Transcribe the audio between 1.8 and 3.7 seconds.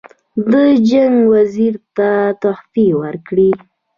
ته تحفې ورکړي.